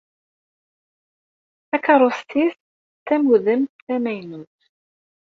Takerrust-is 1.69 2.55
d 2.97 3.01
tamudemt 3.07 3.73
tamaynut. 3.85 4.57